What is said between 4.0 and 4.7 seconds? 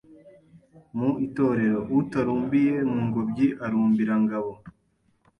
ngabo